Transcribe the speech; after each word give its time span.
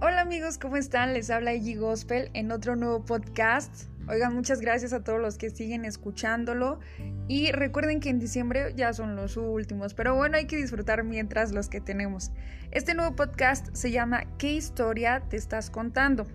Hola 0.00 0.20
amigos, 0.20 0.58
¿cómo 0.58 0.76
están? 0.76 1.14
Les 1.14 1.30
habla 1.30 1.54
Iggy 1.54 1.74
Gospel 1.74 2.30
en 2.32 2.52
otro 2.52 2.76
nuevo 2.76 3.04
podcast. 3.04 3.88
Oigan, 4.08 4.34
muchas 4.34 4.60
gracias 4.60 4.92
a 4.92 5.04
todos 5.04 5.20
los 5.20 5.36
que 5.36 5.50
siguen 5.50 5.84
escuchándolo. 5.84 6.78
Y 7.26 7.52
recuerden 7.52 8.00
que 8.00 8.08
en 8.08 8.18
diciembre 8.18 8.72
ya 8.74 8.92
son 8.92 9.16
los 9.16 9.36
últimos, 9.36 9.94
pero 9.94 10.14
bueno, 10.14 10.36
hay 10.36 10.46
que 10.46 10.56
disfrutar 10.56 11.04
mientras 11.04 11.52
los 11.52 11.68
que 11.68 11.80
tenemos. 11.80 12.30
Este 12.70 12.94
nuevo 12.94 13.16
podcast 13.16 13.68
se 13.74 13.90
llama 13.90 14.24
¿Qué 14.38 14.52
historia 14.52 15.22
te 15.28 15.36
estás 15.36 15.70
contando? 15.70 16.26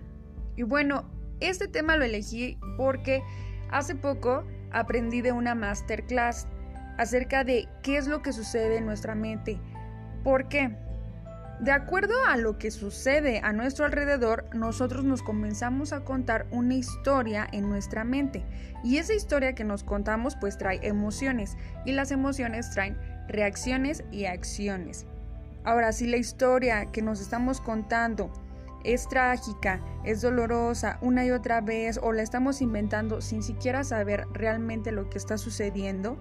Y 0.55 0.63
bueno, 0.63 1.09
este 1.39 1.67
tema 1.67 1.97
lo 1.97 2.05
elegí 2.05 2.59
porque 2.77 3.23
hace 3.71 3.95
poco 3.95 4.43
aprendí 4.71 5.21
de 5.21 5.31
una 5.31 5.55
masterclass 5.55 6.47
acerca 6.97 7.43
de 7.43 7.67
qué 7.81 7.97
es 7.97 8.07
lo 8.07 8.21
que 8.21 8.33
sucede 8.33 8.77
en 8.77 8.85
nuestra 8.85 9.15
mente. 9.15 9.59
¿Por 10.23 10.47
qué? 10.47 10.75
De 11.59 11.71
acuerdo 11.71 12.13
a 12.27 12.35
lo 12.35 12.57
que 12.57 12.71
sucede 12.71 13.39
a 13.43 13.53
nuestro 13.53 13.85
alrededor, 13.85 14.45
nosotros 14.53 15.03
nos 15.03 15.21
comenzamos 15.21 15.93
a 15.93 16.03
contar 16.03 16.45
una 16.51 16.73
historia 16.73 17.47
en 17.51 17.69
nuestra 17.69 18.03
mente. 18.03 18.43
Y 18.83 18.97
esa 18.97 19.13
historia 19.13 19.53
que 19.53 19.63
nos 19.63 19.83
contamos 19.83 20.35
pues 20.35 20.57
trae 20.57 20.79
emociones 20.81 21.55
y 21.85 21.93
las 21.93 22.11
emociones 22.11 22.71
traen 22.71 22.97
reacciones 23.27 24.03
y 24.11 24.25
acciones. 24.25 25.05
Ahora, 25.63 25.93
si 25.93 26.07
la 26.07 26.17
historia 26.17 26.91
que 26.91 27.01
nos 27.01 27.21
estamos 27.21 27.61
contando 27.61 28.31
es 28.83 29.07
trágica, 29.07 29.79
es 30.03 30.21
dolorosa 30.21 30.97
una 31.01 31.25
y 31.25 31.31
otra 31.31 31.61
vez 31.61 31.99
o 32.01 32.11
la 32.11 32.23
estamos 32.23 32.61
inventando 32.61 33.21
sin 33.21 33.43
siquiera 33.43 33.83
saber 33.83 34.25
realmente 34.33 34.91
lo 34.91 35.09
que 35.09 35.17
está 35.17 35.37
sucediendo, 35.37 36.17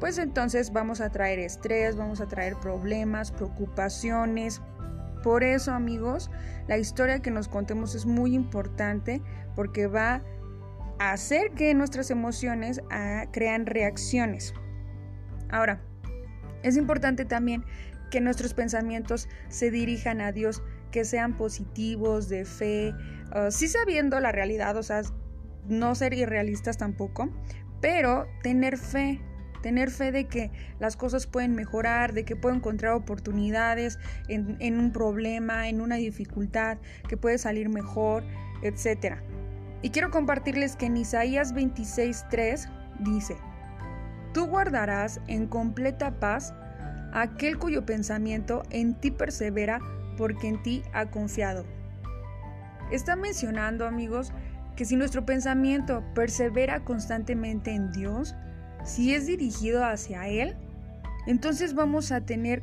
pues 0.00 0.18
entonces 0.18 0.72
vamos 0.72 1.00
a 1.00 1.10
traer 1.10 1.38
estrés, 1.38 1.94
vamos 1.94 2.20
a 2.20 2.26
traer 2.26 2.56
problemas, 2.56 3.30
preocupaciones. 3.30 4.62
Por 5.22 5.44
eso 5.44 5.72
amigos, 5.72 6.30
la 6.66 6.78
historia 6.78 7.20
que 7.20 7.30
nos 7.30 7.48
contemos 7.48 7.94
es 7.94 8.06
muy 8.06 8.34
importante 8.34 9.22
porque 9.54 9.86
va 9.86 10.22
a 10.98 11.12
hacer 11.12 11.52
que 11.52 11.74
nuestras 11.74 12.10
emociones 12.10 12.80
ah, 12.90 13.26
crean 13.30 13.66
reacciones. 13.66 14.54
Ahora, 15.50 15.82
es 16.62 16.76
importante 16.76 17.24
también 17.24 17.64
que 18.10 18.20
nuestros 18.20 18.54
pensamientos 18.54 19.28
se 19.48 19.70
dirijan 19.70 20.20
a 20.20 20.32
Dios, 20.32 20.62
que 20.90 21.04
sean 21.04 21.36
positivos, 21.36 22.28
de 22.28 22.44
fe, 22.44 22.92
uh, 23.34 23.50
sí 23.50 23.68
sabiendo 23.68 24.18
la 24.20 24.32
realidad, 24.32 24.76
o 24.76 24.82
sea, 24.82 25.02
no 25.68 25.94
ser 25.94 26.14
irrealistas 26.14 26.76
tampoco, 26.76 27.30
pero 27.80 28.26
tener 28.42 28.76
fe, 28.76 29.20
tener 29.62 29.90
fe 29.90 30.12
de 30.12 30.26
que 30.26 30.50
las 30.78 30.96
cosas 30.96 31.26
pueden 31.26 31.54
mejorar, 31.54 32.12
de 32.12 32.24
que 32.24 32.36
puedo 32.36 32.54
encontrar 32.54 32.92
oportunidades 32.94 33.98
en, 34.28 34.78
un 34.78 34.92
problema, 34.92 35.68
en 35.68 35.80
una 35.80 35.96
dificultad, 35.96 36.78
que 37.08 37.16
puede 37.16 37.38
salir 37.38 37.68
mejor, 37.68 38.24
etc. 38.62 39.16
Y 39.82 39.90
quiero 39.90 40.10
compartirles 40.10 40.76
que 40.76 40.86
en 40.86 40.96
Isaías 40.96 41.54
26:3 41.54 42.68
dice, 43.00 43.36
Tú 44.32 44.46
guardarás 44.46 45.20
en 45.26 45.46
completa 45.46 46.20
paz 46.20 46.54
aquel 47.12 47.58
cuyo 47.58 47.84
pensamiento 47.84 48.62
en 48.70 48.94
ti 48.94 49.10
persevera 49.10 49.80
porque 50.16 50.48
en 50.48 50.62
ti 50.62 50.82
ha 50.92 51.06
confiado. 51.10 51.64
Está 52.92 53.16
mencionando, 53.16 53.86
amigos, 53.86 54.32
que 54.76 54.84
si 54.84 54.96
nuestro 54.96 55.26
pensamiento 55.26 56.04
persevera 56.14 56.84
constantemente 56.84 57.72
en 57.72 57.90
Dios, 57.92 58.34
si 58.84 59.14
es 59.14 59.26
dirigido 59.26 59.84
hacia 59.84 60.28
Él, 60.28 60.56
entonces 61.26 61.74
vamos 61.74 62.12
a 62.12 62.22
tener 62.22 62.62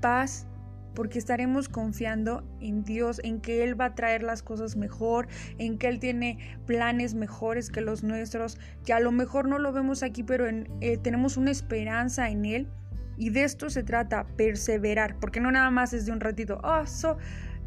paz 0.00 0.46
porque 0.94 1.20
estaremos 1.20 1.68
confiando 1.68 2.42
en 2.60 2.82
Dios, 2.82 3.20
en 3.22 3.40
que 3.40 3.62
Él 3.62 3.80
va 3.80 3.84
a 3.84 3.94
traer 3.94 4.24
las 4.24 4.42
cosas 4.42 4.74
mejor, 4.74 5.28
en 5.58 5.78
que 5.78 5.86
Él 5.86 6.00
tiene 6.00 6.38
planes 6.66 7.14
mejores 7.14 7.70
que 7.70 7.80
los 7.80 8.02
nuestros, 8.02 8.58
que 8.84 8.92
a 8.92 8.98
lo 8.98 9.12
mejor 9.12 9.46
no 9.46 9.60
lo 9.60 9.72
vemos 9.72 10.02
aquí, 10.02 10.24
pero 10.24 10.46
eh, 10.48 10.98
tenemos 11.00 11.36
una 11.36 11.52
esperanza 11.52 12.28
en 12.30 12.44
Él. 12.44 12.68
Y 13.16 13.30
de 13.30 13.44
esto 13.44 13.70
se 13.70 13.84
trata, 13.84 14.26
perseverar, 14.36 15.20
porque 15.20 15.38
no 15.38 15.52
nada 15.52 15.70
más 15.70 15.92
es 15.92 16.06
de 16.06 16.10
un 16.10 16.18
ratito, 16.18 16.60
oh, 16.64 16.84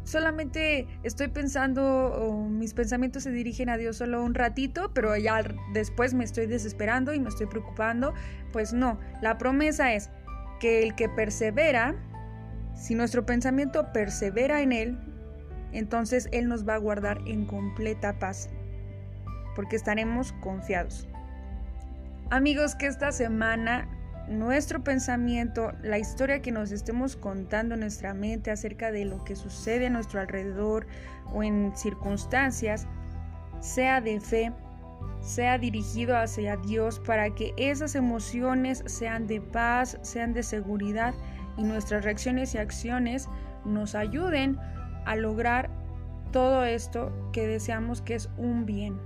solamente 0.04 0.86
estoy 1.02 1.28
pensando, 1.28 2.46
mis 2.48 2.74
pensamientos 2.74 3.22
se 3.22 3.30
dirigen 3.30 3.68
a 3.68 3.76
Dios 3.76 3.96
solo 3.96 4.22
un 4.22 4.34
ratito, 4.34 4.92
pero 4.94 5.16
ya 5.16 5.42
después 5.72 6.14
me 6.14 6.24
estoy 6.24 6.46
desesperando 6.46 7.12
y 7.12 7.20
me 7.20 7.28
estoy 7.28 7.46
preocupando. 7.46 8.14
Pues 8.52 8.72
no, 8.72 8.98
la 9.20 9.38
promesa 9.38 9.94
es 9.94 10.10
que 10.60 10.82
el 10.82 10.94
que 10.94 11.08
persevera, 11.08 11.94
si 12.74 12.94
nuestro 12.94 13.26
pensamiento 13.26 13.92
persevera 13.92 14.62
en 14.62 14.72
Él, 14.72 14.98
entonces 15.72 16.28
Él 16.32 16.48
nos 16.48 16.68
va 16.68 16.74
a 16.74 16.78
guardar 16.78 17.18
en 17.26 17.46
completa 17.46 18.18
paz, 18.18 18.50
porque 19.54 19.76
estaremos 19.76 20.32
confiados. 20.34 21.08
Amigos, 22.30 22.74
que 22.74 22.86
esta 22.86 23.12
semana 23.12 23.88
nuestro 24.28 24.82
pensamiento, 24.82 25.72
la 25.82 25.98
historia 25.98 26.42
que 26.42 26.52
nos 26.52 26.70
estemos 26.72 27.16
contando 27.16 27.74
en 27.74 27.80
nuestra 27.80 28.14
mente 28.14 28.50
acerca 28.50 28.92
de 28.92 29.04
lo 29.04 29.24
que 29.24 29.36
sucede 29.36 29.86
a 29.86 29.90
nuestro 29.90 30.20
alrededor 30.20 30.86
o 31.32 31.42
en 31.42 31.72
circunstancias, 31.76 32.86
sea 33.60 34.00
de 34.00 34.20
fe, 34.20 34.52
sea 35.20 35.58
dirigido 35.58 36.16
hacia 36.16 36.56
Dios 36.56 37.00
para 37.00 37.34
que 37.34 37.52
esas 37.56 37.94
emociones 37.94 38.82
sean 38.86 39.26
de 39.26 39.40
paz, 39.40 39.98
sean 40.02 40.32
de 40.32 40.42
seguridad 40.42 41.14
y 41.56 41.62
nuestras 41.62 42.04
reacciones 42.04 42.54
y 42.54 42.58
acciones 42.58 43.28
nos 43.64 43.94
ayuden 43.94 44.58
a 45.04 45.16
lograr 45.16 45.70
todo 46.32 46.64
esto 46.64 47.12
que 47.32 47.46
deseamos 47.46 48.00
que 48.00 48.14
es 48.14 48.28
un 48.36 48.66
bien. 48.66 48.98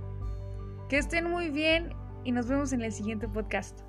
Que 0.89 0.97
estén 0.97 1.29
muy 1.29 1.49
bien 1.49 1.89
y 2.23 2.31
nos 2.31 2.47
vemos 2.47 2.73
en 2.73 2.81
el 2.81 2.91
siguiente 2.91 3.27
podcast. 3.27 3.79